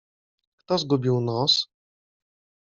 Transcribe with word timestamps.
—Kto 0.59 0.77
zgubił 0.77 1.21
nos? 1.21 1.69